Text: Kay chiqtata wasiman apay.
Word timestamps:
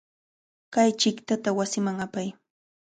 Kay 0.73 0.89
chiqtata 0.99 1.49
wasiman 1.57 1.97
apay. 2.05 2.27